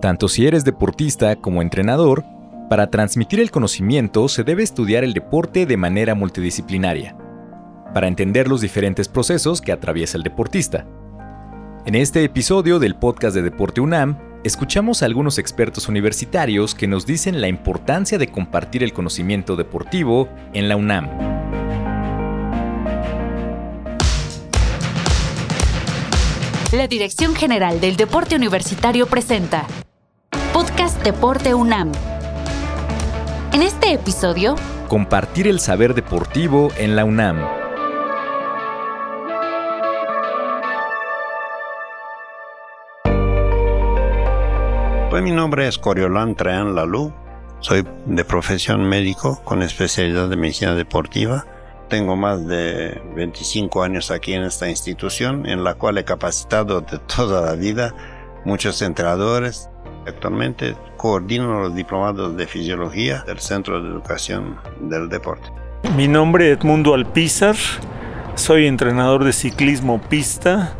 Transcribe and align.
Tanto 0.00 0.28
si 0.28 0.46
eres 0.46 0.64
deportista 0.64 1.36
como 1.36 1.62
entrenador, 1.62 2.22
para 2.68 2.88
transmitir 2.88 3.40
el 3.40 3.50
conocimiento 3.50 4.28
se 4.28 4.44
debe 4.44 4.62
estudiar 4.62 5.04
el 5.04 5.14
deporte 5.14 5.66
de 5.66 5.76
manera 5.76 6.14
multidisciplinaria, 6.14 7.16
para 7.94 8.08
entender 8.08 8.46
los 8.48 8.60
diferentes 8.60 9.08
procesos 9.08 9.62
que 9.62 9.72
atraviesa 9.72 10.18
el 10.18 10.22
deportista. 10.22 10.86
En 11.86 11.94
este 11.94 12.24
episodio 12.24 12.78
del 12.78 12.96
podcast 12.96 13.34
de 13.34 13.42
Deporte 13.42 13.80
UNAM, 13.80 14.18
escuchamos 14.44 15.02
a 15.02 15.06
algunos 15.06 15.38
expertos 15.38 15.88
universitarios 15.88 16.74
que 16.74 16.88
nos 16.88 17.06
dicen 17.06 17.40
la 17.40 17.48
importancia 17.48 18.18
de 18.18 18.28
compartir 18.28 18.82
el 18.82 18.92
conocimiento 18.92 19.56
deportivo 19.56 20.28
en 20.52 20.68
la 20.68 20.76
UNAM. 20.76 21.08
La 26.72 26.88
Dirección 26.88 27.34
General 27.34 27.80
del 27.80 27.96
Deporte 27.96 28.34
Universitario 28.34 29.06
presenta 29.06 29.66
Podcast 30.56 31.02
Deporte 31.02 31.52
UNAM. 31.52 31.92
En 33.52 33.62
este 33.62 33.92
episodio, 33.92 34.54
Compartir 34.88 35.48
el 35.48 35.60
saber 35.60 35.92
deportivo 35.92 36.70
en 36.78 36.96
la 36.96 37.04
UNAM. 37.04 37.46
Pues 45.10 45.22
mi 45.22 45.30
nombre 45.30 45.68
es 45.68 45.76
Coriolán 45.76 46.34
Trean 46.34 46.74
Lalú. 46.74 47.12
Soy 47.60 47.86
de 48.06 48.24
profesión 48.24 48.88
médico 48.88 49.42
con 49.44 49.62
especialidad 49.62 50.30
de 50.30 50.36
medicina 50.36 50.74
deportiva. 50.74 51.44
Tengo 51.90 52.16
más 52.16 52.46
de 52.46 52.98
25 53.14 53.82
años 53.82 54.10
aquí 54.10 54.32
en 54.32 54.44
esta 54.44 54.70
institución 54.70 55.44
en 55.44 55.64
la 55.64 55.74
cual 55.74 55.98
he 55.98 56.04
capacitado 56.06 56.80
de 56.80 56.98
toda 57.00 57.42
la 57.42 57.56
vida 57.56 57.92
muchos 58.46 58.80
entrenadores. 58.80 59.68
Actualmente 60.06 60.76
coordino 60.96 61.60
los 61.60 61.74
diplomados 61.74 62.36
de 62.36 62.46
fisiología 62.46 63.22
del 63.26 63.38
Centro 63.40 63.82
de 63.82 63.88
Educación 63.90 64.56
del 64.80 65.08
Deporte. 65.08 65.50
Mi 65.96 66.08
nombre 66.08 66.52
es 66.52 66.58
Edmundo 66.58 66.94
Alpizar, 66.94 67.56
soy 68.34 68.66
entrenador 68.66 69.24
de 69.24 69.32
ciclismo 69.32 70.00
pista 70.00 70.74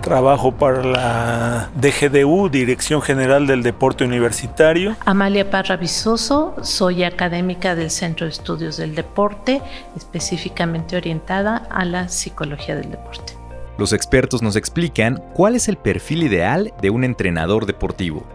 Trabajo 0.00 0.52
para 0.52 0.82
la 0.82 1.70
DGDU, 1.74 2.48
Dirección 2.48 3.02
General 3.02 3.46
del 3.46 3.62
Deporte 3.62 4.02
Universitario. 4.02 4.96
Amalia 5.04 5.50
Parra 5.50 5.76
Visoso, 5.76 6.56
soy 6.62 7.04
académica 7.04 7.74
del 7.74 7.90
Centro 7.90 8.24
de 8.24 8.32
Estudios 8.32 8.78
del 8.78 8.94
Deporte, 8.94 9.60
específicamente 9.96 10.96
orientada 10.96 11.56
a 11.70 11.84
la 11.84 12.08
psicología 12.08 12.76
del 12.76 12.90
deporte. 12.90 13.34
Los 13.76 13.92
expertos 13.92 14.40
nos 14.40 14.56
explican 14.56 15.22
cuál 15.34 15.54
es 15.54 15.68
el 15.68 15.76
perfil 15.76 16.22
ideal 16.22 16.72
de 16.80 16.88
un 16.88 17.04
entrenador 17.04 17.66
deportivo. 17.66 18.26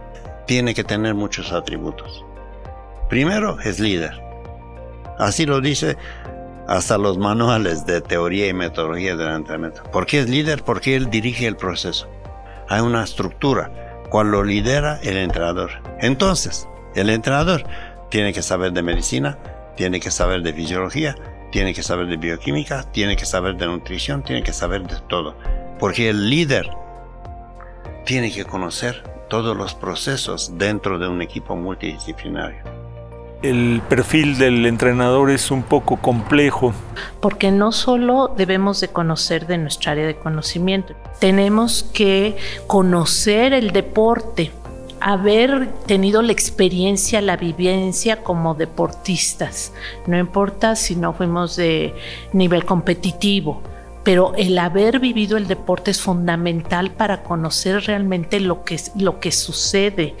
Tiene 0.46 0.74
que 0.74 0.84
tener 0.84 1.14
muchos 1.14 1.52
atributos. 1.52 2.24
Primero, 3.08 3.58
es 3.60 3.78
líder. 3.78 4.20
Así 5.18 5.46
lo 5.46 5.60
dice 5.60 5.96
hasta 6.68 6.98
los 6.98 7.18
manuales 7.18 7.86
de 7.86 8.00
teoría 8.00 8.48
y 8.48 8.52
metodología 8.52 9.16
del 9.16 9.28
entrenamiento. 9.28 9.82
¿Por 9.90 10.06
qué 10.06 10.20
es 10.20 10.28
líder? 10.28 10.62
Porque 10.62 10.96
él 10.96 11.10
dirige 11.10 11.46
el 11.46 11.56
proceso. 11.56 12.08
Hay 12.68 12.80
una 12.80 13.04
estructura, 13.04 13.70
cual 14.10 14.30
lo 14.30 14.42
lidera 14.42 14.98
el 15.02 15.16
entrenador. 15.16 15.70
Entonces, 16.00 16.68
el 16.94 17.10
entrenador 17.10 17.64
tiene 18.10 18.32
que 18.32 18.42
saber 18.42 18.72
de 18.72 18.82
medicina, 18.82 19.38
tiene 19.76 20.00
que 20.00 20.10
saber 20.10 20.42
de 20.42 20.52
fisiología, 20.52 21.14
tiene 21.52 21.74
que 21.74 21.82
saber 21.82 22.08
de 22.08 22.16
bioquímica, 22.16 22.82
tiene 22.92 23.16
que 23.16 23.26
saber 23.26 23.56
de 23.56 23.66
nutrición, 23.66 24.22
tiene 24.22 24.42
que 24.42 24.52
saber 24.52 24.82
de 24.82 24.96
todo. 25.08 25.36
Porque 25.78 26.08
el 26.08 26.28
líder 26.28 26.68
tiene 28.04 28.32
que 28.32 28.44
conocer 28.44 29.02
todos 29.28 29.56
los 29.56 29.74
procesos 29.74 30.52
dentro 30.58 30.98
de 30.98 31.08
un 31.08 31.22
equipo 31.22 31.56
multidisciplinario 31.56 32.76
el 33.42 33.82
perfil 33.88 34.38
del 34.38 34.66
entrenador 34.66 35.30
es 35.30 35.50
un 35.50 35.62
poco 35.62 35.96
complejo. 35.96 36.72
Porque 37.20 37.50
no 37.50 37.72
solo 37.72 38.32
debemos 38.36 38.80
de 38.80 38.88
conocer 38.88 39.46
de 39.46 39.58
nuestra 39.58 39.92
área 39.92 40.06
de 40.06 40.16
conocimiento, 40.16 40.94
tenemos 41.20 41.82
que 41.82 42.36
conocer 42.66 43.52
el 43.52 43.72
deporte, 43.72 44.52
haber 45.00 45.68
tenido 45.86 46.22
la 46.22 46.32
experiencia, 46.32 47.20
la 47.20 47.36
vivencia 47.36 48.22
como 48.22 48.54
deportistas. 48.54 49.72
No 50.06 50.18
importa 50.18 50.74
si 50.74 50.96
no 50.96 51.12
fuimos 51.12 51.56
de 51.56 51.94
nivel 52.32 52.64
competitivo, 52.64 53.62
pero 54.06 54.34
el 54.36 54.56
haber 54.56 55.00
vivido 55.00 55.36
el 55.36 55.48
deporte 55.48 55.90
es 55.90 56.00
fundamental 56.00 56.92
para 56.92 57.24
conocer 57.24 57.82
realmente 57.86 58.38
lo 58.38 58.62
que, 58.62 58.80
lo 58.94 59.18
que 59.18 59.32
sucede. 59.32 60.14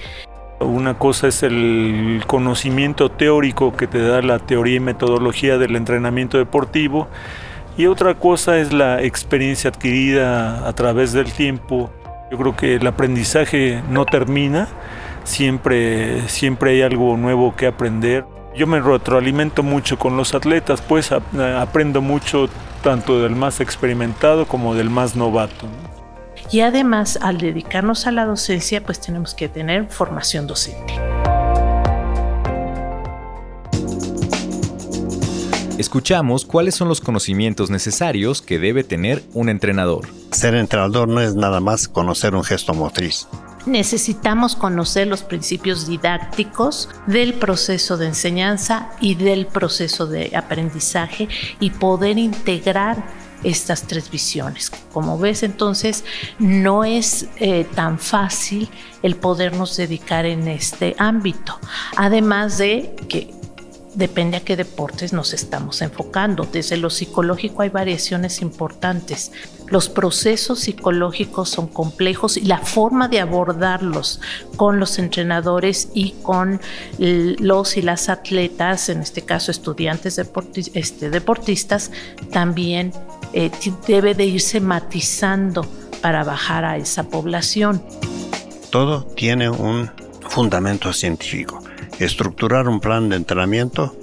Una 0.58 0.98
cosa 0.98 1.28
es 1.28 1.44
el 1.44 2.24
conocimiento 2.26 3.12
teórico 3.12 3.76
que 3.76 3.86
te 3.86 4.00
da 4.00 4.22
la 4.22 4.40
teoría 4.40 4.74
y 4.74 4.80
metodología 4.80 5.56
del 5.56 5.76
entrenamiento 5.76 6.36
deportivo 6.36 7.06
y 7.78 7.86
otra 7.86 8.16
cosa 8.16 8.58
es 8.58 8.72
la 8.72 9.04
experiencia 9.04 9.70
adquirida 9.70 10.66
a 10.66 10.72
través 10.72 11.12
del 11.12 11.30
tiempo. 11.32 11.88
Yo 12.32 12.38
creo 12.38 12.56
que 12.56 12.74
el 12.74 12.86
aprendizaje 12.88 13.84
no 13.88 14.04
termina, 14.04 14.66
siempre, 15.22 16.28
siempre 16.28 16.72
hay 16.72 16.82
algo 16.82 17.16
nuevo 17.16 17.54
que 17.54 17.68
aprender. 17.68 18.24
Yo 18.56 18.66
me 18.66 18.80
retroalimento 18.80 19.62
mucho 19.62 19.96
con 19.96 20.16
los 20.16 20.34
atletas, 20.34 20.82
pues 20.82 21.12
aprendo 21.12 22.02
mucho 22.02 22.48
tanto 22.82 23.22
del 23.22 23.36
más 23.36 23.60
experimentado 23.60 24.46
como 24.46 24.74
del 24.74 24.90
más 24.90 25.16
novato. 25.16 25.66
Y 26.50 26.60
además, 26.60 27.18
al 27.20 27.38
dedicarnos 27.38 28.06
a 28.06 28.12
la 28.12 28.24
docencia, 28.24 28.84
pues 28.84 29.00
tenemos 29.00 29.34
que 29.34 29.48
tener 29.48 29.88
formación 29.88 30.46
docente. 30.46 30.94
Escuchamos 35.78 36.46
cuáles 36.46 36.74
son 36.74 36.88
los 36.88 37.02
conocimientos 37.02 37.68
necesarios 37.68 38.40
que 38.40 38.58
debe 38.58 38.82
tener 38.82 39.22
un 39.34 39.50
entrenador. 39.50 40.08
Ser 40.30 40.54
entrenador 40.54 41.06
no 41.06 41.20
es 41.20 41.34
nada 41.34 41.60
más 41.60 41.86
conocer 41.86 42.34
un 42.34 42.44
gesto 42.44 42.72
motriz. 42.72 43.28
Necesitamos 43.66 44.54
conocer 44.54 45.08
los 45.08 45.22
principios 45.22 45.86
didácticos 45.86 46.88
del 47.06 47.34
proceso 47.34 47.96
de 47.96 48.06
enseñanza 48.06 48.90
y 49.00 49.16
del 49.16 49.46
proceso 49.46 50.06
de 50.06 50.36
aprendizaje 50.36 51.28
y 51.58 51.70
poder 51.70 52.16
integrar 52.16 53.04
estas 53.42 53.82
tres 53.82 54.10
visiones. 54.10 54.70
Como 54.92 55.18
ves, 55.18 55.42
entonces 55.42 56.04
no 56.38 56.84
es 56.84 57.28
eh, 57.36 57.66
tan 57.74 57.98
fácil 57.98 58.68
el 59.02 59.16
podernos 59.16 59.76
dedicar 59.76 60.26
en 60.26 60.48
este 60.48 60.94
ámbito. 60.98 61.58
Además 61.96 62.58
de 62.58 62.94
que 63.08 63.34
depende 63.96 64.36
a 64.36 64.40
qué 64.40 64.56
deportes 64.56 65.12
nos 65.12 65.32
estamos 65.32 65.80
enfocando. 65.80 66.46
Desde 66.50 66.76
lo 66.76 66.90
psicológico 66.90 67.62
hay 67.62 67.70
variaciones 67.70 68.42
importantes. 68.42 69.32
Los 69.68 69.88
procesos 69.88 70.60
psicológicos 70.60 71.48
son 71.48 71.66
complejos 71.66 72.36
y 72.36 72.42
la 72.42 72.58
forma 72.58 73.08
de 73.08 73.20
abordarlos 73.20 74.20
con 74.56 74.78
los 74.78 74.98
entrenadores 74.98 75.88
y 75.94 76.12
con 76.22 76.60
los 76.98 77.76
y 77.76 77.82
las 77.82 78.08
atletas, 78.08 78.90
en 78.90 79.00
este 79.00 79.22
caso 79.22 79.50
estudiantes 79.50 80.20
este, 80.74 81.10
deportistas, 81.10 81.90
también 82.30 82.92
eh, 83.32 83.50
debe 83.88 84.14
de 84.14 84.26
irse 84.26 84.60
matizando 84.60 85.66
para 86.02 86.22
bajar 86.22 86.64
a 86.64 86.76
esa 86.76 87.04
población. 87.04 87.82
Todo 88.70 89.04
tiene 89.04 89.48
un 89.48 89.90
fundamento 90.28 90.92
científico. 90.92 91.65
Estructurar 91.98 92.68
un 92.68 92.80
plan 92.80 93.08
de 93.08 93.16
entrenamiento 93.16 93.96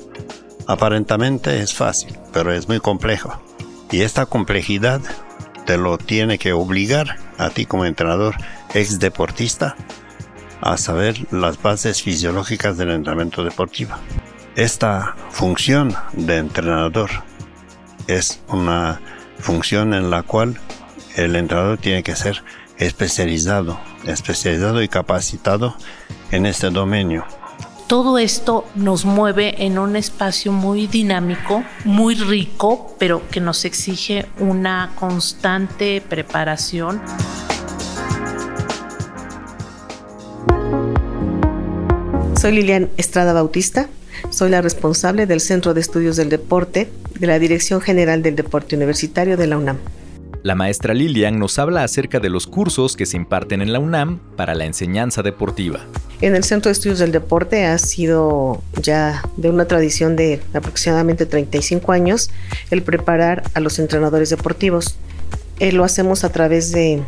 aparentemente 0.68 1.62
es 1.62 1.74
fácil, 1.74 2.18
pero 2.32 2.52
es 2.52 2.68
muy 2.68 2.80
complejo. 2.80 3.40
Y 3.92 4.02
esta 4.02 4.26
complejidad 4.26 5.02
te 5.66 5.78
lo 5.78 5.98
tiene 5.98 6.40
que 6.40 6.54
obligar 6.54 7.18
a 7.38 7.50
ti 7.50 7.66
como 7.66 7.86
entrenador, 7.86 8.36
ex 8.74 9.00
deportista, 9.00 9.76
a 10.62 10.78
saber 10.78 11.28
las 11.32 11.62
bases 11.62 12.02
fisiológicas 12.02 12.78
del 12.78 12.92
entrenamiento 12.92 13.44
deportivo. 13.44 13.94
Esta 14.56 15.16
función 15.30 15.96
de 16.14 16.38
entrenador 16.38 17.10
es 18.08 18.42
una 18.48 19.02
función 19.40 19.94
en 19.94 20.10
la 20.10 20.24
cual 20.24 20.58
el 21.16 21.36
entrenador 21.36 21.78
tiene 21.78 22.02
que 22.02 22.16
ser 22.16 22.44
especializado, 22.78 23.80
especializado 24.06 24.82
y 24.82 24.88
capacitado 24.88 25.76
en 26.32 26.46
este 26.46 26.70
dominio. 26.70 27.26
Todo 27.88 28.18
esto 28.18 28.66
nos 28.76 29.04
mueve 29.04 29.66
en 29.66 29.78
un 29.78 29.96
espacio 29.96 30.52
muy 30.52 30.88
dinámico, 30.88 31.64
muy 31.84 32.16
rico, 32.16 32.96
pero 32.98 33.22
que 33.30 33.42
nos 33.42 33.66
exige 33.66 34.26
una 34.40 34.94
constante 34.96 36.02
preparación. 36.02 37.02
Soy 42.40 42.54
Lilian 42.54 42.90
Estrada 42.98 43.34
Bautista, 43.34 43.90
soy 44.30 44.50
la 44.50 44.62
responsable 44.62 45.26
del 45.28 45.40
Centro 45.40 45.74
de 45.74 45.82
Estudios 45.82 46.16
del 46.16 46.30
Deporte 46.30 46.90
de 47.20 47.28
la 47.28 47.38
Dirección 47.38 47.82
General 47.82 48.24
del 48.24 48.36
Deporte 48.36 48.76
Universitario 48.76 49.38
de 49.38 49.48
la 49.48 49.58
UNAM. 49.58 49.78
La 50.42 50.56
maestra 50.56 50.94
Lilian 50.94 51.40
nos 51.40 51.58
habla 51.60 51.84
acerca 51.84 52.20
de 52.20 52.30
los 52.30 52.48
cursos 52.48 52.98
que 52.98 53.06
se 53.06 53.16
imparten 53.16 53.62
en 53.62 53.72
la 53.72 53.80
UNAM 53.80 54.20
para 54.36 54.56
la 54.56 54.66
enseñanza 54.66 55.22
deportiva. 55.22 55.82
En 56.24 56.38
el 56.38 56.46
Centro 56.46 56.70
de 56.70 56.72
Estudios 56.72 57.00
del 57.00 57.12
Deporte 57.12 57.66
ha 57.66 57.78
sido 57.78 58.64
ya 58.82 59.22
de 59.36 59.50
una 59.50 59.66
tradición 59.66 60.16
de 60.16 60.40
aproximadamente 60.54 61.26
35 61.26 61.92
años 61.92 62.30
el 62.72 62.82
preparar 62.82 63.44
a 63.54 63.60
los 63.60 63.78
entrenadores 63.78 64.30
deportivos. 64.30 64.96
Eh, 65.60 65.74
lo 65.74 65.84
hacemos 65.84 66.24
a 66.24 66.32
través 66.32 66.72
de, 66.72 67.04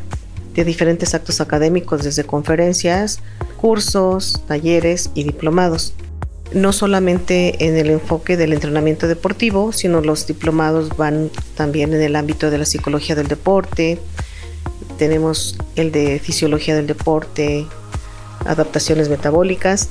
de 0.54 0.66
diferentes 0.66 1.16
actos 1.16 1.40
académicos, 1.40 2.04
desde 2.04 2.26
conferencias, 2.26 3.22
cursos, 3.56 4.44
talleres 4.50 5.12
y 5.14 5.24
diplomados 5.24 5.94
no 6.54 6.74
solamente 6.74 7.66
en 7.66 7.78
el 7.78 7.90
enfoque 7.92 8.36
del 8.36 8.52
entrenamiento 8.52 9.08
deportivo, 9.08 9.72
sino 9.72 10.02
los 10.02 10.28
diplomados 10.28 10.96
van 10.98 11.30
también 11.56 11.94
en 11.94 12.02
el 12.02 12.18
ámbito 12.18 12.52
de 12.52 12.58
la 12.58 12.66
psicología 12.66 13.16
del 13.16 13.28
deporte, 13.28 13.98
tenemos 14.98 15.58
el 15.76 15.92
de 15.92 16.20
fisiología 16.20 16.76
del 16.76 16.88
deporte, 16.88 17.66
adaptaciones 18.46 19.10
metabólicas 19.10 19.90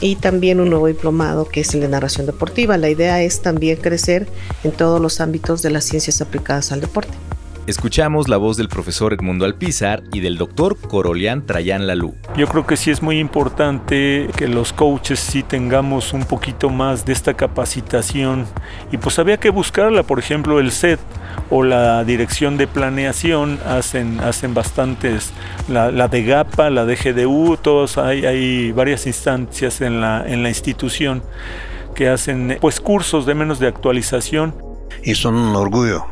y 0.00 0.16
también 0.16 0.60
un 0.60 0.70
nuevo 0.70 0.86
diplomado 0.86 1.46
que 1.46 1.60
es 1.60 1.74
el 1.74 1.80
de 1.80 1.88
narración 1.88 2.26
deportiva. 2.26 2.76
La 2.76 2.88
idea 2.88 3.22
es 3.22 3.42
también 3.42 3.78
crecer 3.80 4.28
en 4.64 4.72
todos 4.72 5.00
los 5.00 5.20
ámbitos 5.20 5.62
de 5.62 5.70
las 5.70 5.84
ciencias 5.84 6.20
aplicadas 6.20 6.72
al 6.72 6.80
deporte. 6.80 7.12
Escuchamos 7.68 8.28
la 8.28 8.38
voz 8.38 8.56
del 8.56 8.68
profesor 8.68 9.12
Edmundo 9.12 9.44
Alpizar 9.44 10.02
y 10.10 10.20
del 10.20 10.38
doctor 10.38 10.78
Corolián 10.78 11.44
Trayán 11.44 11.86
Lalú. 11.86 12.14
Yo 12.34 12.46
creo 12.46 12.66
que 12.66 12.78
sí 12.78 12.90
es 12.90 13.02
muy 13.02 13.18
importante 13.18 14.30
que 14.38 14.48
los 14.48 14.72
coaches 14.72 15.20
sí 15.20 15.42
tengamos 15.42 16.14
un 16.14 16.24
poquito 16.24 16.70
más 16.70 17.04
de 17.04 17.12
esta 17.12 17.34
capacitación 17.34 18.46
y 18.90 18.96
pues 18.96 19.18
había 19.18 19.36
que 19.36 19.50
buscarla, 19.50 20.02
por 20.02 20.18
ejemplo 20.18 20.60
el 20.60 20.70
SET 20.70 20.98
o 21.50 21.62
la 21.62 22.04
dirección 22.04 22.56
de 22.56 22.66
planeación 22.66 23.58
hacen, 23.66 24.18
hacen 24.20 24.54
bastantes, 24.54 25.34
la, 25.68 26.08
de 26.08 26.24
GAPA, 26.24 26.70
la 26.70 26.86
de 26.86 26.96
GDU, 26.96 27.58
todos 27.58 27.98
hay, 27.98 28.24
hay 28.24 28.72
varias 28.72 29.06
instancias 29.06 29.82
en 29.82 30.00
la, 30.00 30.24
en 30.26 30.42
la 30.42 30.48
institución 30.48 31.22
que 31.94 32.08
hacen 32.08 32.56
pues 32.62 32.80
cursos 32.80 33.26
de 33.26 33.34
menos 33.34 33.58
de 33.58 33.66
actualización. 33.66 34.54
Y 35.04 35.16
son 35.16 35.34
un 35.34 35.54
orgullo 35.54 36.06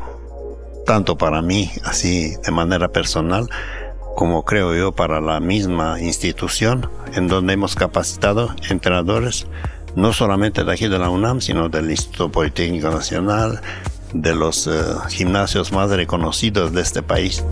tanto 0.87 1.17
para 1.17 1.41
mí, 1.41 1.69
así 1.83 2.33
de 2.43 2.51
manera 2.51 2.87
personal, 2.87 3.49
como 4.15 4.45
creo 4.45 4.73
yo 4.73 4.93
para 4.93 5.19
la 5.19 5.41
misma 5.41 6.01
institución 6.01 6.89
en 7.13 7.27
donde 7.27 7.53
hemos 7.53 7.75
capacitado 7.75 8.55
entrenadores, 8.69 9.47
no 9.95 10.13
solamente 10.13 10.63
de 10.63 10.71
aquí 10.71 10.87
de 10.87 10.97
la 10.97 11.09
UNAM, 11.09 11.41
sino 11.41 11.67
del 11.67 11.91
Instituto 11.91 12.31
Politécnico 12.31 12.89
Nacional, 12.89 13.59
de 14.13 14.33
los 14.33 14.65
eh, 14.67 14.71
gimnasios 15.09 15.73
más 15.73 15.89
reconocidos 15.89 16.71
de 16.71 16.81
este 16.81 17.03
país. 17.03 17.43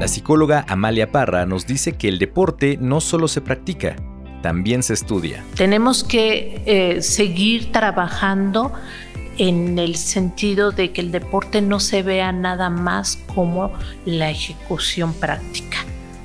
La 0.00 0.08
psicóloga 0.08 0.64
Amalia 0.68 1.12
Parra 1.12 1.44
nos 1.44 1.66
dice 1.66 1.92
que 1.92 2.08
el 2.08 2.18
deporte 2.18 2.78
no 2.80 3.02
solo 3.02 3.28
se 3.28 3.42
practica, 3.42 3.96
también 4.44 4.82
se 4.82 4.92
estudia. 4.92 5.42
Tenemos 5.56 6.04
que 6.04 6.60
eh, 6.66 7.00
seguir 7.00 7.72
trabajando 7.72 8.74
en 9.38 9.78
el 9.78 9.96
sentido 9.96 10.70
de 10.70 10.92
que 10.92 11.00
el 11.00 11.10
deporte 11.12 11.62
no 11.62 11.80
se 11.80 12.02
vea 12.02 12.30
nada 12.30 12.68
más 12.68 13.18
como 13.34 13.72
la 14.04 14.28
ejecución 14.28 15.14
práctica, 15.14 15.78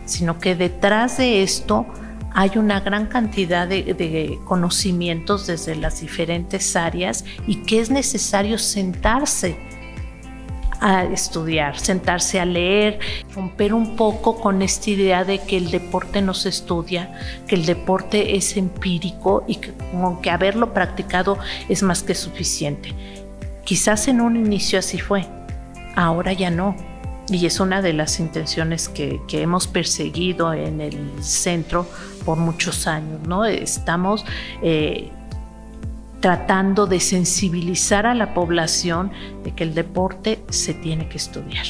sino 0.03 0.37
que 0.37 0.53
detrás 0.53 1.17
de 1.17 1.43
esto 1.43 1.85
hay 2.33 2.51
una 2.57 2.81
gran 2.81 3.05
cantidad 3.05 3.65
de, 3.69 4.37
conocimientos 4.43 5.47
desde 5.47 5.77
las 5.77 6.01
diferentes 6.01 6.75
áreas 6.75 7.23
y 7.47 7.63
que 7.63 7.79
es 7.79 7.89
necesario 7.89 8.57
sentarse 8.57 9.55
a 10.79 11.03
estudiar, 11.03 11.77
sentarse 11.79 12.39
a 12.39 12.45
leer, 12.45 12.99
romper 13.33 13.73
un 13.73 13.95
poco 13.95 14.39
con 14.39 14.61
esta 14.61 14.89
idea 14.89 15.23
de 15.23 15.39
que 15.39 15.57
el 15.57 15.71
deporte 15.71 16.21
no 16.21 16.33
se 16.33 16.49
estudia, 16.49 17.13
que 17.47 17.55
el 17.55 17.65
deporte 17.65 18.35
es 18.35 18.57
empírico 18.57 19.43
y 19.47 19.55
que 19.55 19.73
aunque 19.93 20.29
haberlo 20.31 20.73
practicado 20.73 21.37
es 21.67 21.83
más 21.83 22.03
que 22.03 22.15
suficiente. 22.15 22.93
Quizás 23.63 24.07
en 24.07 24.21
un 24.21 24.35
inicio 24.35 24.79
así 24.79 24.99
fue, 24.99 25.25
ahora 25.95 26.33
ya 26.33 26.49
no. 26.49 26.75
Y 27.29 27.45
es 27.45 27.59
una 27.59 27.83
de 27.83 27.93
las 27.93 28.19
intenciones 28.19 28.89
que, 28.89 29.21
hemos 29.31 29.67
perseguido 29.67 30.51
en 30.53 30.81
el 30.81 31.23
centro 31.23 31.87
por 32.25 32.37
muchos 32.37 32.87
años, 32.87 33.21
¿no? 33.27 33.45
Estamos 33.45 34.25
eh, 34.63 35.11
tratando 36.19 36.85
de 36.85 36.99
sensibilizar 36.99 38.05
a 38.05 38.13
la 38.13 38.33
población 38.33 39.11
de 39.43 39.53
que 39.53 39.63
el 39.63 39.73
deporte 39.73 40.39
se 40.49 40.73
tiene 40.73 41.07
que 41.07 41.17
estudiar. 41.17 41.65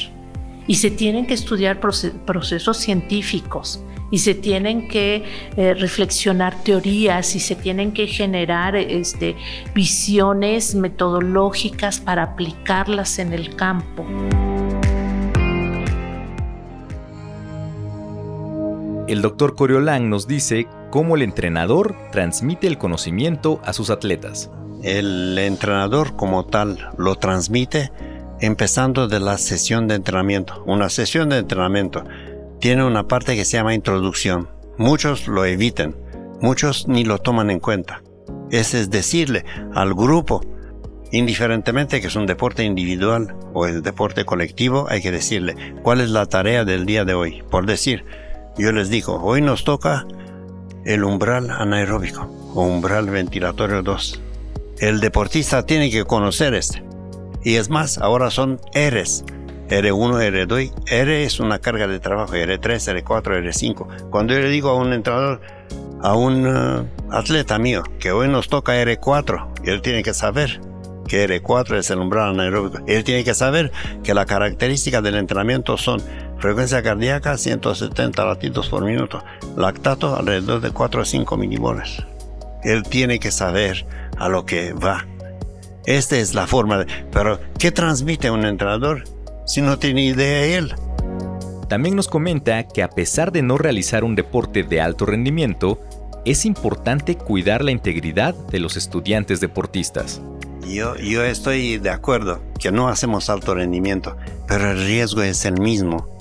Y 0.66 0.76
se 0.76 0.90
tienen 0.90 1.26
que 1.26 1.34
estudiar 1.34 1.80
procesos 1.80 2.76
científicos 2.76 3.82
y 4.10 4.18
se 4.18 4.34
tienen 4.34 4.88
que 4.88 5.24
eh, 5.56 5.74
reflexionar 5.74 6.62
teorías 6.62 7.34
y 7.36 7.40
se 7.40 7.54
tienen 7.54 7.92
que 7.92 8.06
generar 8.06 8.76
este, 8.76 9.36
visiones 9.74 10.74
metodológicas 10.74 12.00
para 12.00 12.22
aplicarlas 12.24 13.18
en 13.18 13.32
el 13.32 13.54
campo. 13.54 14.04
El 19.06 19.22
doctor 19.22 19.56
Coriolán 19.56 20.08
nos 20.08 20.28
dice 20.28 20.68
cómo 20.90 21.16
el 21.16 21.22
entrenador 21.22 21.96
transmite 22.12 22.66
el 22.66 22.78
conocimiento 22.78 23.60
a 23.64 23.72
sus 23.72 23.90
atletas. 23.90 24.50
El 24.82 25.38
entrenador 25.38 26.16
como 26.16 26.44
tal 26.46 26.90
lo 26.98 27.14
transmite 27.16 27.90
empezando 28.40 29.08
de 29.08 29.20
la 29.20 29.38
sesión 29.38 29.88
de 29.88 29.94
entrenamiento. 29.96 30.62
Una 30.66 30.88
sesión 30.88 31.28
de 31.28 31.38
entrenamiento 31.38 32.04
tiene 32.58 32.84
una 32.84 33.06
parte 33.06 33.36
que 33.36 33.44
se 33.44 33.56
llama 33.56 33.74
introducción. 33.74 34.48
Muchos 34.78 35.28
lo 35.28 35.44
evitan, 35.44 35.94
muchos 36.40 36.88
ni 36.88 37.04
lo 37.04 37.18
toman 37.18 37.50
en 37.50 37.60
cuenta. 37.60 38.02
Ese 38.50 38.80
es 38.80 38.90
decirle 38.90 39.44
al 39.74 39.94
grupo, 39.94 40.40
indiferentemente 41.12 42.00
que 42.00 42.06
es 42.06 42.16
un 42.16 42.26
deporte 42.26 42.64
individual 42.64 43.36
o 43.52 43.66
el 43.66 43.82
deporte 43.82 44.24
colectivo, 44.24 44.86
hay 44.88 45.02
que 45.02 45.12
decirle 45.12 45.54
cuál 45.82 46.00
es 46.00 46.10
la 46.10 46.26
tarea 46.26 46.64
del 46.64 46.86
día 46.86 47.04
de 47.04 47.14
hoy. 47.14 47.42
Por 47.50 47.66
decir, 47.66 48.04
yo 48.56 48.72
les 48.72 48.90
digo, 48.90 49.20
hoy 49.22 49.42
nos 49.42 49.64
toca 49.64 50.06
el 50.84 51.04
umbral 51.04 51.50
anaeróbico 51.50 52.22
o 52.54 52.62
umbral 52.62 53.10
ventilatorio 53.10 53.82
2. 53.82 54.20
El 54.78 55.00
deportista 55.00 55.66
tiene 55.66 55.90
que 55.90 56.04
conocer 56.04 56.54
este. 56.54 56.82
Y 57.42 57.56
es 57.56 57.70
más, 57.70 57.98
ahora 57.98 58.30
son 58.30 58.60
Rs. 58.74 59.24
R1, 59.68 60.48
R2, 60.48 60.72
R 60.88 61.24
es 61.24 61.38
una 61.38 61.60
carga 61.60 61.86
de 61.86 62.00
trabajo, 62.00 62.34
R3, 62.34 63.04
R4, 63.04 63.22
R5. 63.22 64.10
Cuando 64.10 64.34
yo 64.34 64.40
le 64.40 64.48
digo 64.48 64.70
a 64.70 64.74
un 64.74 64.92
entrenador, 64.92 65.40
a 66.02 66.16
un 66.16 66.46
uh, 66.46 66.86
atleta 67.10 67.58
mío, 67.58 67.84
que 68.00 68.10
hoy 68.10 68.26
nos 68.26 68.48
toca 68.48 68.82
R4, 68.82 69.62
él 69.64 69.80
tiene 69.80 70.02
que 70.02 70.12
saber 70.12 70.60
que 71.06 71.28
R4 71.28 71.76
es 71.76 71.90
el 71.90 71.98
umbral 71.98 72.30
anaeróbico. 72.30 72.78
Él 72.86 73.04
tiene 73.04 73.22
que 73.22 73.34
saber 73.34 73.70
que 74.02 74.12
las 74.12 74.26
características 74.26 75.02
del 75.02 75.16
entrenamiento 75.16 75.76
son 75.76 76.02
frecuencia 76.40 76.82
cardíaca 76.82 77.36
170 77.36 78.24
latidos 78.24 78.68
por 78.68 78.84
minuto, 78.84 79.22
lactato 79.56 80.16
alrededor 80.16 80.60
de 80.60 80.70
4 80.70 81.02
a 81.02 81.04
5 81.04 81.36
milimoles. 81.36 82.02
Él 82.64 82.82
tiene 82.82 83.18
que 83.18 83.30
saber 83.30 83.86
a 84.16 84.28
lo 84.28 84.44
que 84.46 84.72
va. 84.72 85.06
Esta 85.86 86.16
es 86.16 86.34
la 86.34 86.46
forma 86.46 86.78
de... 86.78 86.86
Pero, 87.10 87.40
¿qué 87.58 87.70
transmite 87.72 88.30
un 88.30 88.44
entrenador 88.44 89.04
si 89.46 89.62
no 89.62 89.78
tiene 89.78 90.04
idea 90.04 90.58
él? 90.58 90.74
También 91.68 91.94
nos 91.94 92.08
comenta 92.08 92.66
que 92.66 92.82
a 92.82 92.90
pesar 92.90 93.32
de 93.32 93.42
no 93.42 93.56
realizar 93.56 94.02
un 94.02 94.14
deporte 94.14 94.62
de 94.62 94.80
alto 94.80 95.06
rendimiento, 95.06 95.80
es 96.24 96.44
importante 96.44 97.16
cuidar 97.16 97.62
la 97.62 97.70
integridad 97.70 98.34
de 98.34 98.60
los 98.60 98.76
estudiantes 98.76 99.40
deportistas. 99.40 100.20
Yo, 100.66 100.96
yo 100.96 101.22
estoy 101.22 101.78
de 101.78 101.90
acuerdo 101.90 102.42
que 102.58 102.70
no 102.70 102.88
hacemos 102.88 103.30
alto 103.30 103.54
rendimiento, 103.54 104.16
pero 104.46 104.70
el 104.70 104.84
riesgo 104.84 105.22
es 105.22 105.44
el 105.44 105.60
mismo. 105.60 106.19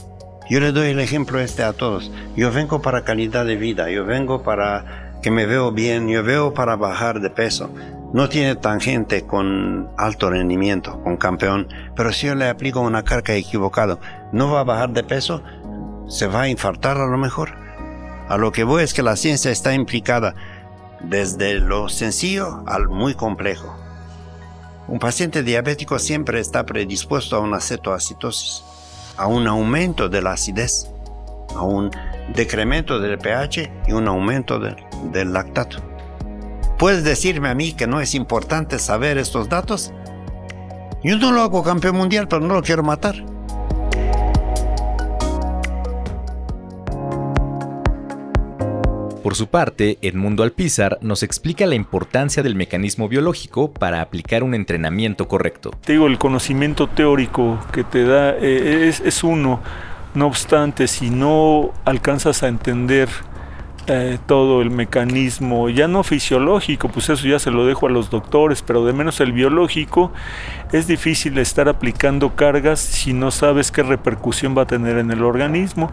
Yo 0.50 0.60
le 0.60 0.72
doy 0.72 0.90
el 0.90 1.00
ejemplo 1.00 1.40
este 1.40 1.62
a 1.62 1.74
todos. 1.74 2.12
Yo 2.36 2.52
vengo 2.52 2.82
para 2.82 3.04
calidad 3.04 3.46
de 3.46 3.56
vida, 3.56 3.92
yo 3.92 4.04
vengo 4.04 4.42
para 4.42 5.12
que 5.22 5.30
me 5.30 5.46
veo 5.46 5.72
bien, 5.72 6.08
yo 6.08 6.24
veo 6.24 6.56
para 6.56 6.76
bajar 6.76 7.22
de 7.22 7.30
peso. 7.30 7.70
No 8.14 8.30
tiene 8.30 8.56
tangente 8.56 9.28
con 9.28 9.90
alto 9.96 10.32
rendimiento, 10.32 11.04
con 11.04 11.18
campeón, 11.18 11.68
pero 11.96 12.12
si 12.12 12.26
yo 12.26 12.34
le 12.34 12.50
aplico 12.50 12.80
una 12.80 13.04
carga 13.04 13.36
equivocada, 13.36 14.00
¿no 14.32 14.52
va 14.52 14.62
a 14.62 14.64
bajar 14.64 14.90
de 14.90 15.04
peso? 15.04 15.44
¿Se 16.08 16.26
va 16.26 16.42
a 16.42 16.50
infartar 16.50 16.98
a 16.98 17.06
lo 17.06 17.20
mejor? 17.20 17.52
A 18.28 18.38
lo 18.38 18.52
que 18.52 18.64
voy 18.64 18.82
es 18.82 18.96
que 18.96 19.04
la 19.04 19.18
ciencia 19.18 19.52
está 19.52 19.76
implicada 19.76 20.34
desde 21.02 21.60
lo 21.60 21.90
sencillo 21.90 22.64
al 22.66 22.90
muy 22.90 23.14
complejo. 23.14 23.78
Un 24.88 24.98
paciente 24.98 25.44
diabético 25.44 26.00
siempre 26.00 26.40
está 26.40 26.66
predispuesto 26.66 27.36
a 27.36 27.40
una 27.40 27.60
cetoacidosis 27.60 28.64
a 29.20 29.28
un 29.28 29.48
aumento 29.48 30.08
de 30.08 30.22
la 30.22 30.32
acidez, 30.32 30.90
a 31.54 31.62
un 31.62 31.92
decremento 32.34 33.02
del 33.02 33.18
pH 33.18 33.70
y 33.86 33.92
un 33.92 34.08
aumento 34.08 34.60
del 34.60 35.34
lactato. 35.34 35.80
¿Puedes 36.78 37.04
decirme 37.04 37.50
a 37.50 37.54
mí 37.54 37.74
que 37.74 37.86
no 37.86 38.00
es 38.00 38.16
importante 38.16 38.80
saber 38.80 39.18
estos 39.18 39.50
datos? 39.50 39.92
Yo 41.04 41.18
no 41.18 41.34
lo 41.34 41.42
hago 41.42 41.64
campeón 41.64 41.98
mundial, 41.98 42.30
pero 42.30 42.46
no 42.46 42.54
lo 42.54 42.64
quiero 42.64 42.82
matar. 42.82 43.16
Por 49.24 49.36
su 49.36 49.48
parte, 49.48 49.98
Edmundo 50.02 50.44
Alpizar 50.44 50.98
nos 51.02 51.24
explica 51.24 51.66
la 51.66 51.76
importancia 51.76 52.42
del 52.42 52.56
mecanismo 52.56 53.10
biológico 53.10 53.74
para 53.74 54.02
aplicar 54.02 54.44
un 54.44 54.54
entrenamiento 54.54 55.28
correcto. 55.28 55.72
Te 55.84 55.94
digo, 55.94 56.08
el 56.08 56.18
conocimiento 56.18 56.88
teórico 56.88 57.60
que 57.74 57.84
te 57.84 58.06
da 58.06 58.32
eh, 58.32 58.88
es, 58.88 59.24
uno. 59.24 59.60
No 60.16 60.26
obstante, 60.26 60.88
si 60.88 61.10
no 61.10 61.72
alcanzas 61.84 62.44
a 62.44 62.48
entender 62.48 63.10
eh, 63.88 64.18
todo 64.26 64.62
el 64.62 64.72
mecanismo, 64.72 65.70
ya 65.70 65.88
no 65.88 66.04
fisiológico, 66.04 66.88
pues 66.88 67.10
eso 67.10 67.28
ya 67.28 67.40
se 67.40 67.52
lo 67.52 67.66
dejo 67.66 67.88
a 67.88 67.90
los 67.90 68.10
doctores, 68.10 68.62
pero 68.62 68.86
de 68.86 68.94
menos 68.94 69.20
el 69.20 69.34
biológico, 69.34 70.12
es 70.72 70.88
difícil 70.88 71.38
estar 71.38 71.68
aplicando 71.68 72.36
cargas 72.36 72.80
si 72.80 73.14
no 73.14 73.32
sabes 73.32 73.72
qué 73.72 73.84
repercusión 73.84 74.58
va 74.58 74.64
a 74.64 74.68
tener 74.68 74.98
en 74.98 75.12
el 75.12 75.24
organismo. 75.24 75.92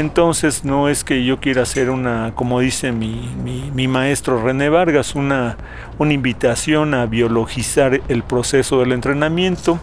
Entonces 0.00 0.64
no 0.64 0.88
es 0.88 1.04
que 1.04 1.26
yo 1.26 1.40
quiera 1.40 1.60
hacer 1.60 1.90
una, 1.90 2.32
como 2.34 2.60
dice 2.60 2.90
mi, 2.90 3.30
mi 3.74 3.86
maestro 3.86 4.42
René 4.42 4.70
Vargas, 4.70 5.14
una, 5.14 5.58
una 5.98 6.14
invitación 6.14 6.94
a 6.94 7.04
biologizar 7.04 8.00
el 8.08 8.22
proceso 8.22 8.80
del 8.80 8.92
entrenamiento. 8.92 9.78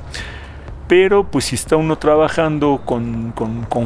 Pero 0.87 1.25
pues 1.25 1.45
si 1.45 1.55
está 1.55 1.75
uno 1.75 1.97
trabajando 1.97 2.81
con, 2.85 3.33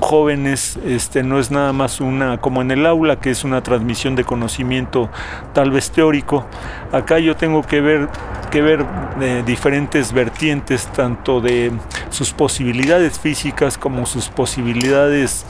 jóvenes, 0.02 0.78
este, 0.86 1.24
no 1.24 1.40
es 1.40 1.50
nada 1.50 1.74
más 1.74 2.00
una, 2.00 2.38
como 2.40 2.62
en 2.62 2.70
el 2.70 2.86
aula, 2.86 3.20
que 3.20 3.32
es 3.32 3.44
una 3.44 3.64
transmisión 3.64 4.16
de 4.16 4.24
conocimiento 4.24 5.10
tal 5.54 5.72
vez 5.72 5.90
teórico, 5.90 6.46
acá 6.92 7.18
yo 7.18 7.36
tengo 7.36 7.64
que 7.64 7.82
ver, 7.82 8.08
que 8.52 8.62
ver 8.62 8.86
eh, 9.20 9.42
diferentes 9.44 10.14
vertientes, 10.14 10.86
tanto 10.88 11.42
de 11.42 11.72
sus 12.12 12.34
posibilidades 12.34 13.20
físicas 13.20 13.80
como 13.80 14.06
sus 14.06 14.30
posibilidades 14.30 15.46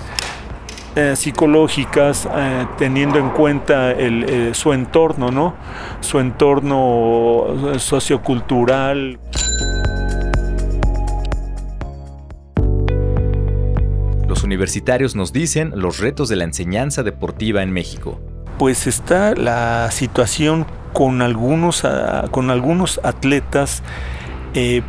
eh, 0.96 1.16
psicológicas, 1.16 2.28
eh, 2.34 2.66
teniendo 2.78 3.20
en 3.20 3.30
cuenta 3.30 3.96
su 4.54 4.74
entorno, 4.74 5.32
¿no? 5.32 5.54
Su 6.02 6.20
entorno 6.20 7.78
sociocultural. 7.78 9.20
universitarios 14.52 15.16
nos 15.16 15.32
dicen 15.32 15.72
los 15.76 16.00
retos 16.00 16.28
de 16.28 16.36
la 16.36 16.44
enseñanza 16.44 17.04
deportiva 17.04 17.64
en 17.64 17.72
México. 17.72 18.20
Pues 18.58 18.86
está 18.86 19.34
la 19.34 19.90
situación 19.92 20.66
con 20.92 21.22
algunos, 21.22 21.86
ah, 21.86 22.28
con 22.32 22.52
algunos 22.52 23.00
atletas. 23.04 23.82
Eh, 24.54 24.84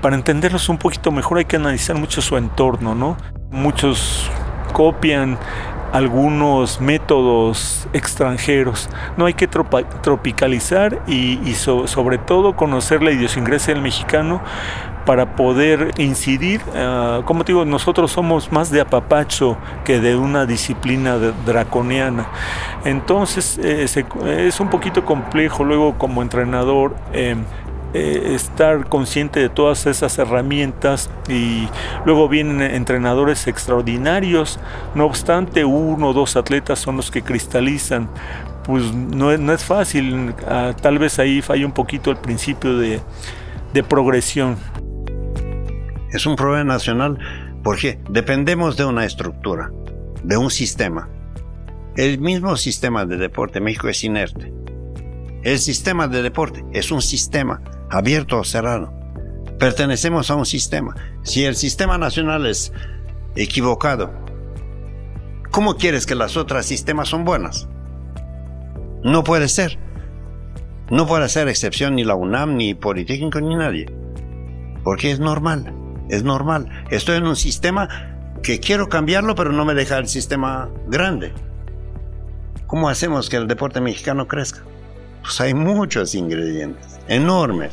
para 0.00 0.14
entenderlos 0.14 0.68
un 0.68 0.78
poquito 0.78 1.10
mejor 1.10 1.38
hay 1.38 1.44
que 1.44 1.56
analizar 1.56 1.96
mucho 1.96 2.22
su 2.22 2.36
entorno, 2.36 2.94
¿no? 2.94 3.16
Muchos 3.50 4.30
copian 4.72 5.38
algunos 5.92 6.80
métodos 6.80 7.88
extranjeros. 7.92 8.88
No 9.16 9.26
hay 9.26 9.34
que 9.34 9.48
tropicalizar 9.48 11.02
y, 11.06 11.54
sobre 11.54 12.18
todo 12.18 12.54
conocer 12.54 13.02
la 13.02 13.10
idiosincrasia 13.10 13.74
del 13.74 13.82
mexicano 13.82 14.40
para 15.04 15.34
poder 15.34 15.92
incidir. 15.98 16.60
Ah, 16.76 17.22
como 17.24 17.44
te 17.44 17.52
digo, 17.52 17.64
nosotros 17.64 18.12
somos 18.12 18.52
más 18.52 18.70
de 18.70 18.80
apapacho 18.80 19.56
que 19.84 19.98
de 19.98 20.14
una 20.16 20.46
disciplina 20.46 21.16
draconiana. 21.16 22.28
Entonces 22.84 23.58
eh, 23.62 23.84
es 23.84 24.60
un 24.60 24.68
poquito 24.68 25.04
complejo 25.04 25.64
luego 25.64 25.98
como 25.98 26.22
entrenador. 26.22 26.94
Em, 27.12 27.44
eh, 27.92 28.34
estar 28.36 28.88
consciente 28.88 29.40
de 29.40 29.48
todas 29.48 29.86
esas 29.86 30.16
herramientas 30.18 31.10
y 31.28 31.66
luego 32.04 32.28
vienen 32.28 32.62
entrenadores 32.62 33.48
extraordinarios, 33.48 34.60
no 34.94 35.06
obstante 35.06 35.64
uno 35.64 36.10
o 36.10 36.12
dos 36.12 36.36
atletas 36.36 36.78
son 36.78 36.96
los 36.96 37.10
que 37.10 37.22
cristalizan, 37.22 38.08
pues 38.62 38.94
no, 38.94 39.32
es 39.32 39.64
fácil, 39.64 40.34
ah, 40.46 40.72
tal 40.80 41.00
vez 41.00 41.18
ahí 41.18 41.42
falla 41.42 41.66
un 41.66 41.72
poquito 41.72 42.12
el 42.12 42.16
principio 42.18 42.78
de, 42.78 43.00
de 43.74 43.82
progresión. 43.82 44.56
Es 46.12 46.26
un 46.26 46.36
problema 46.36 46.74
nacional 46.74 47.18
porque 47.64 47.98
dependemos 48.08 48.76
de 48.76 48.84
una 48.84 49.04
estructura, 49.04 49.72
de 50.22 50.36
un 50.36 50.52
sistema. 50.52 51.08
El 51.96 52.20
mismo 52.20 52.56
sistema 52.56 53.04
de 53.04 53.16
deporte 53.16 53.60
México 53.60 53.88
es 53.88 54.04
inerte. 54.04 54.52
El 55.42 55.58
sistema 55.58 56.06
de 56.06 56.22
deporte 56.22 56.64
es 56.72 56.92
un 56.92 57.02
sistema 57.02 57.60
abierto 57.90 58.38
o 58.38 58.44
cerrado. 58.44 58.92
Pertenecemos 59.58 60.30
a 60.30 60.36
un 60.36 60.46
sistema. 60.46 60.94
Si 61.22 61.44
el 61.44 61.56
sistema 61.56 61.98
nacional 61.98 62.46
es 62.46 62.72
equivocado, 63.36 64.12
¿cómo 65.50 65.76
quieres 65.76 66.06
que 66.06 66.14
las 66.14 66.36
otras 66.36 66.66
sistemas 66.66 67.08
son 67.08 67.24
buenas? 67.24 67.68
No 69.02 69.24
puede 69.24 69.48
ser. 69.48 69.78
No 70.90 71.06
puede 71.06 71.28
ser 71.28 71.48
excepción 71.48 71.94
ni 71.96 72.04
la 72.04 72.14
UNAM, 72.14 72.56
ni 72.56 72.74
Politécnico, 72.74 73.40
ni 73.40 73.54
nadie. 73.54 73.86
Porque 74.82 75.10
es 75.10 75.20
normal 75.20 75.74
es 76.10 76.24
normal. 76.24 76.68
Estoy 76.90 77.16
en 77.16 77.26
un 77.26 77.36
sistema 77.36 77.88
que 78.42 78.60
quiero 78.60 78.88
cambiarlo, 78.88 79.34
pero 79.34 79.52
no 79.52 79.64
me 79.64 79.74
deja 79.74 79.98
el 79.98 80.08
sistema 80.08 80.68
grande. 80.88 81.32
¿Cómo 82.66 82.88
hacemos 82.88 83.30
que 83.30 83.36
el 83.36 83.46
deporte 83.46 83.80
mexicano 83.80 84.28
crezca? 84.28 84.62
Pues 85.22 85.40
hay 85.40 85.54
muchos 85.54 86.14
ingredientes, 86.14 86.98
enormes. 87.10 87.72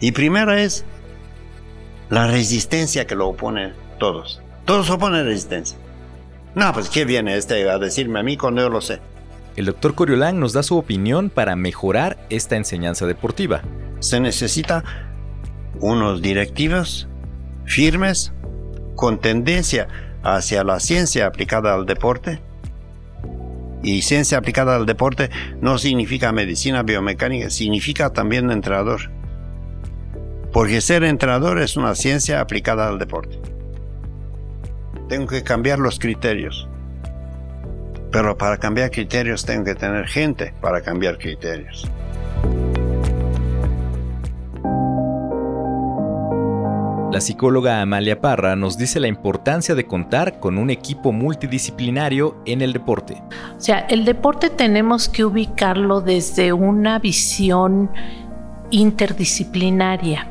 Y 0.00 0.12
primera 0.12 0.62
es 0.62 0.86
la 2.08 2.26
resistencia 2.28 3.06
que 3.06 3.14
lo 3.14 3.28
oponen 3.28 3.74
todos. 3.98 4.40
Todos 4.64 4.88
oponen 4.88 5.26
resistencia. 5.26 5.76
No, 6.54 6.72
pues 6.72 6.88
¿qué 6.88 7.04
viene 7.04 7.36
este 7.36 7.68
a 7.68 7.78
decirme 7.78 8.20
a 8.20 8.22
mí 8.22 8.36
cuando 8.38 8.62
yo 8.62 8.70
lo 8.70 8.80
sé? 8.80 9.00
El 9.56 9.66
doctor 9.66 9.94
Coriolán 9.94 10.38
nos 10.40 10.52
da 10.52 10.62
su 10.62 10.78
opinión 10.78 11.30
para 11.30 11.56
mejorar 11.56 12.16
esta 12.30 12.56
enseñanza 12.56 13.06
deportiva. 13.06 13.60
Se 13.98 14.20
necesita 14.20 14.84
unos 15.80 16.22
directivos 16.22 17.08
firmes, 17.64 18.32
con 18.94 19.18
tendencia 19.18 19.88
hacia 20.22 20.64
la 20.64 20.80
ciencia 20.80 21.26
aplicada 21.26 21.74
al 21.74 21.86
deporte. 21.86 22.40
Y 23.82 24.02
ciencia 24.02 24.38
aplicada 24.38 24.76
al 24.76 24.86
deporte 24.86 25.30
no 25.60 25.78
significa 25.78 26.32
medicina 26.32 26.82
biomecánica, 26.82 27.50
significa 27.50 28.10
también 28.10 28.50
entrenador. 28.50 29.10
Porque 30.52 30.80
ser 30.80 31.04
entrenador 31.04 31.60
es 31.60 31.76
una 31.76 31.94
ciencia 31.94 32.40
aplicada 32.40 32.88
al 32.88 32.98
deporte. 32.98 33.38
Tengo 35.08 35.26
que 35.26 35.42
cambiar 35.42 35.78
los 35.78 35.98
criterios. 35.98 36.68
Pero 38.10 38.36
para 38.36 38.56
cambiar 38.56 38.90
criterios 38.90 39.44
tengo 39.44 39.64
que 39.64 39.74
tener 39.74 40.06
gente 40.06 40.54
para 40.60 40.80
cambiar 40.80 41.18
criterios. 41.18 41.86
La 47.10 47.22
psicóloga 47.22 47.80
Amalia 47.80 48.20
Parra 48.20 48.54
nos 48.54 48.76
dice 48.76 49.00
la 49.00 49.08
importancia 49.08 49.74
de 49.74 49.86
contar 49.86 50.40
con 50.40 50.58
un 50.58 50.68
equipo 50.68 51.10
multidisciplinario 51.10 52.36
en 52.44 52.60
el 52.60 52.74
deporte. 52.74 53.22
O 53.56 53.60
sea, 53.60 53.78
el 53.88 54.04
deporte 54.04 54.50
tenemos 54.50 55.08
que 55.08 55.24
ubicarlo 55.24 56.02
desde 56.02 56.52
una 56.52 56.98
visión 56.98 57.90
interdisciplinaria. 58.70 60.28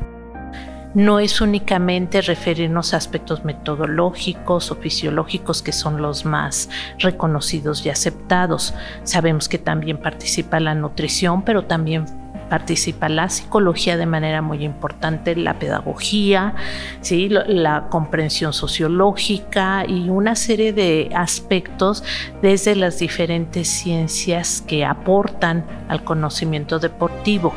No 0.94 1.18
es 1.18 1.40
únicamente 1.40 2.22
referirnos 2.22 2.94
a 2.94 2.98
aspectos 2.98 3.44
metodológicos 3.44 4.70
o 4.70 4.76
fisiológicos 4.76 5.62
que 5.62 5.72
son 5.72 6.00
los 6.00 6.24
más 6.24 6.70
reconocidos 7.00 7.84
y 7.84 7.90
aceptados. 7.90 8.72
Sabemos 9.02 9.48
que 9.48 9.58
también 9.58 9.98
participa 9.98 10.60
la 10.60 10.76
nutrición, 10.76 11.42
pero 11.42 11.64
también 11.64 12.06
participa 12.48 13.08
la 13.08 13.28
psicología 13.28 13.96
de 13.96 14.06
manera 14.06 14.42
muy 14.42 14.64
importante, 14.64 15.36
la 15.36 15.58
pedagogía, 15.58 16.54
¿sí? 17.00 17.28
la 17.28 17.88
comprensión 17.88 18.52
sociológica 18.52 19.84
y 19.86 20.08
una 20.08 20.34
serie 20.34 20.72
de 20.72 21.10
aspectos 21.14 22.02
desde 22.42 22.74
las 22.74 22.98
diferentes 22.98 23.68
ciencias 23.68 24.62
que 24.66 24.84
aportan 24.84 25.64
al 25.88 26.04
conocimiento 26.04 26.78
deportivo. 26.78 27.54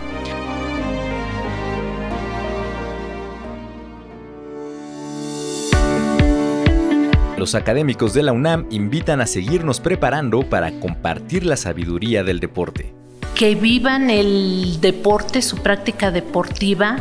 Los 7.38 7.56
académicos 7.56 8.14
de 8.14 8.22
la 8.22 8.34
UNAM 8.34 8.68
invitan 8.70 9.20
a 9.20 9.26
seguirnos 9.26 9.80
preparando 9.80 10.42
para 10.48 10.72
compartir 10.80 11.44
la 11.44 11.58
sabiduría 11.58 12.24
del 12.24 12.40
deporte 12.40 13.01
que 13.42 13.56
vivan 13.56 14.12
el 14.12 14.78
deporte, 14.82 15.42
su 15.42 15.58
práctica 15.58 16.12
deportiva, 16.12 17.00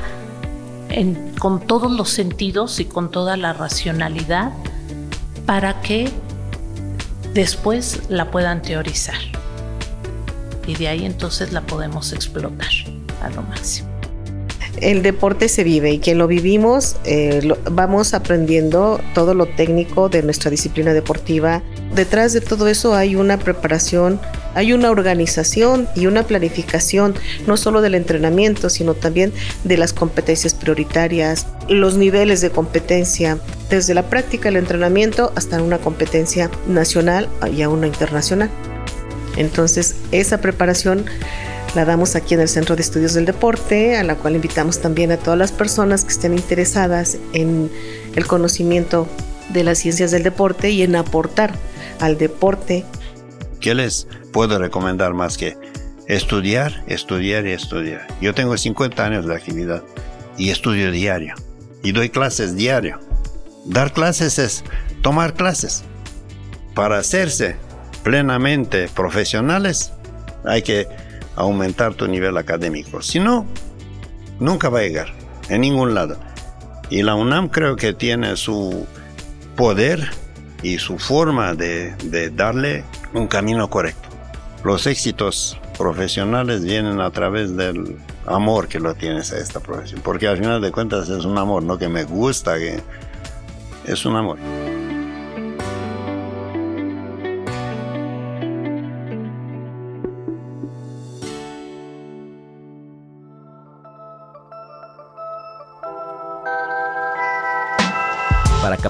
con 1.39 1.67
todos 1.67 1.93
los 1.93 2.09
sentidos 2.09 2.81
y 2.81 2.87
con 2.87 3.11
toda 3.11 3.37
la 3.37 3.53
racionalidad, 3.53 4.51
para 5.45 5.83
que 5.83 6.09
después 7.35 8.01
la 8.09 8.31
puedan 8.31 8.63
teorizar. 8.63 9.19
Y 10.67 10.77
de 10.77 10.89
ahí 10.89 11.05
entonces 11.05 11.53
la 11.53 11.61
podemos 11.61 12.15
explotar 12.15 12.71
a 13.21 13.29
lo 13.29 13.43
máximo. 13.43 13.91
el 14.81 15.03
deporte 15.03 15.47
se 15.51 15.63
vive 15.63 15.93
y 15.93 15.99
quien 15.99 16.17
lo 16.17 16.27
vivimos 16.27 16.97
eh, 17.05 17.53
vamos 17.71 18.15
aprendiendo 18.15 18.99
todo 19.13 19.35
lo 19.35 19.45
técnico 19.45 20.09
de 20.09 20.23
nuestra 20.23 20.51
disciplina 20.51 20.95
deportiva. 20.95 21.63
Detrás 21.95 22.33
de 22.33 22.41
todo 22.41 22.67
eso 22.67 22.95
hay 22.95 23.15
una 23.15 23.39
preparación, 23.39 24.19
hay 24.55 24.73
una 24.73 24.91
organización 24.91 25.89
y 25.95 26.07
una 26.07 26.25
planificación, 26.25 27.15
no 27.47 27.57
solo 27.57 27.81
del 27.81 27.95
entrenamiento, 27.95 28.71
sino 28.71 28.95
también 28.95 29.33
de 29.65 29.77
las 29.77 29.93
competencias 29.93 30.55
prioritarias, 30.55 31.47
los 31.69 31.97
niveles 31.97 32.41
de 32.41 32.51
competencia, 32.51 33.39
desde 33.69 33.95
la 33.95 34.09
práctica 34.09 34.49
del 34.49 34.57
entrenamiento 34.57 35.33
hasta 35.37 35.63
una 35.63 35.79
competencia 35.79 36.51
nacional 36.67 37.29
y 37.55 37.63
a 37.63 37.69
una 37.69 37.87
internacional. 37.87 38.51
Entonces, 39.37 39.97
esa 40.11 40.41
preparación 40.41 41.05
la 41.75 41.85
damos 41.85 42.17
aquí 42.17 42.35
en 42.35 42.41
el 42.41 42.49
Centro 42.49 42.75
de 42.75 42.83
Estudios 42.83 43.15
del 43.15 43.27
Deporte, 43.27 43.97
a 43.97 44.03
la 44.03 44.17
cual 44.17 44.35
invitamos 44.35 44.81
también 44.81 45.13
a 45.13 45.17
todas 45.17 45.39
las 45.39 45.53
personas 45.53 46.05
que 46.05 46.11
estén 46.11 46.35
interesadas 46.35 47.17
en 47.33 47.71
el 48.17 48.27
conocimiento 48.27 49.07
de 49.51 49.65
las 49.65 49.79
ciencias 49.79 50.11
del 50.11 50.25
deporte 50.25 50.71
y 50.71 50.83
en 50.83 50.97
aportar 50.97 51.55
al 52.01 52.19
deporte. 52.19 52.85
¿Qué 53.61 53.75
les 53.75 54.09
puedo 54.33 54.59
recomendar 54.59 55.15
más 55.15 55.37
que 55.37 55.57
estudiar, 56.07 56.83
estudiar 56.87 57.47
y 57.47 57.53
estudiar? 57.53 58.07
Yo 58.21 58.35
tengo 58.35 58.57
50 58.57 59.05
años 59.05 59.27
de 59.27 59.35
actividad 59.35 59.83
y 60.37 60.51
estudio 60.51 60.91
diario 60.91 61.35
y 61.83 61.93
doy 61.93 62.11
clases 62.11 62.57
diario. 62.57 63.01
Dar 63.65 63.93
clases 63.93 64.39
es 64.39 64.65
tomar 65.03 65.35
clases. 65.35 65.85
Para 66.75 66.99
hacerse 66.99 67.57
plenamente 68.03 68.89
profesionales 68.89 69.93
hay 70.45 70.63
que 70.63 70.87
aumentar 71.37 71.95
tu 71.95 72.07
nivel 72.09 72.37
académico. 72.37 73.03
Si 73.03 73.19
no, 73.19 73.47
nunca 74.39 74.69
va 74.69 74.81
a 74.81 74.83
llegar 74.83 75.13
en 75.49 75.63
ningún 75.63 75.95
lado. 75.95 76.19
Y 76.89 77.03
la 77.03 77.15
UNAM 77.15 77.49
creo 77.49 77.77
que 77.77 77.93
tiene 77.93 78.37
su 78.37 78.87
poder 79.57 80.11
y 80.63 80.79
su 80.79 80.99
forma 80.99 81.55
de, 81.55 81.95
darle 82.35 82.85
un 83.15 83.27
camino 83.27 83.71
correcto. 83.71 84.10
Los 84.65 84.87
éxitos 84.87 85.59
profesionales 85.79 86.63
vienen 86.63 87.01
a 87.01 87.11
través 87.11 87.57
del 87.57 87.97
amor 88.27 88.69
que 88.69 88.79
lo 88.79 88.95
tienes 88.95 89.33
a 89.33 89.39
esta 89.39 89.61
profesión, 89.61 90.01
porque 90.03 90.29
al 90.29 90.37
final 90.37 90.61
de 90.61 90.71
cuentas 90.71 91.09
es 91.09 91.25
un 91.25 91.39
amor, 91.39 91.63
no 91.63 91.79
que 91.79 91.89
me 91.89 92.05
gusta, 92.05 92.59
que 92.59 92.81
es 93.87 94.05
un 94.05 94.17
amor. 94.17 94.39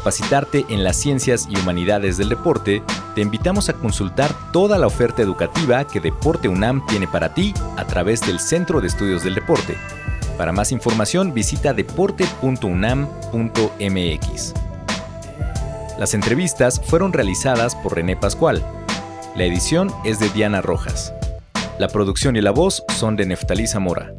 Capacitarte 0.01 0.65
en 0.71 0.83
las 0.83 0.97
ciencias 0.97 1.47
y 1.51 1.59
humanidades 1.59 2.17
del 2.17 2.31
deporte, 2.31 2.83
te 3.15 3.21
invitamos 3.21 3.69
a 3.69 3.75
consultar 3.75 4.35
toda 4.51 4.79
la 4.79 4.87
oferta 4.87 5.21
educativa 5.21 5.87
que 5.87 6.01
Deporte 6.01 6.49
UNAM 6.49 6.87
tiene 6.87 7.07
para 7.07 7.35
ti 7.35 7.53
a 7.77 7.85
través 7.85 8.23
del 8.23 8.41
Centro 8.41 8.81
de 8.81 8.87
Estudios 8.87 9.25
del 9.25 9.35
Deporte. 9.35 9.77
Para 10.39 10.53
más 10.53 10.73
información 10.73 11.35
visita 11.35 11.75
deporte.unam.mx. 11.75 14.55
Las 15.99 16.15
entrevistas 16.15 16.81
fueron 16.83 17.13
realizadas 17.13 17.77
por 17.77 17.95
René 17.95 18.17
Pascual. 18.17 18.65
La 19.37 19.45
edición 19.45 19.93
es 20.07 20.19
de 20.19 20.31
Diana 20.31 20.63
Rojas. 20.63 21.13
La 21.79 21.89
producción 21.89 22.37
y 22.37 22.41
la 22.41 22.53
voz 22.53 22.85
son 22.97 23.17
de 23.17 23.27
Neftalí 23.27 23.67
Zamora. 23.67 24.15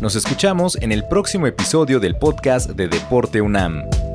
Nos 0.00 0.14
escuchamos 0.14 0.76
en 0.76 0.92
el 0.92 1.08
próximo 1.08 1.48
episodio 1.48 1.98
del 1.98 2.14
podcast 2.14 2.70
de 2.70 2.86
Deporte 2.86 3.40
UNAM. 3.40 4.09